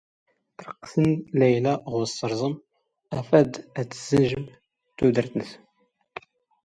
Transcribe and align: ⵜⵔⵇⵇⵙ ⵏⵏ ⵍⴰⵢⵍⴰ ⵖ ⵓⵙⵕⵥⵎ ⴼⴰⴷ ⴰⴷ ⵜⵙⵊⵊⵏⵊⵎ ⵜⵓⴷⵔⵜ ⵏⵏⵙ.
ⵜⵔⵇⵇⵙ 0.57 0.93
ⵏⵏ 1.01 1.13
ⵍⴰⵢⵍⴰ 1.37 1.73
ⵖ 1.91 1.97
ⵓⵙⵕⵥⵎ 2.03 2.53
ⴼⴰⴷ 3.29 3.53
ⴰⴷ 3.79 3.87
ⵜⵙⵊⵊⵏⵊⵎ 3.97 4.43
ⵜⵓⴷⵔⵜ 4.97 5.31
ⵏⵏⵙ. 5.37 5.51